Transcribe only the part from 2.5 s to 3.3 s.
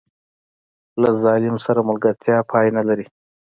پای نه لري.